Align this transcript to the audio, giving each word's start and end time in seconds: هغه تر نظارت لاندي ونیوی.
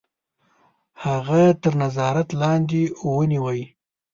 هغه 1.03 1.41
تر 1.61 1.73
نظارت 1.83 2.29
لاندي 2.39 2.83
ونیوی. 3.15 3.61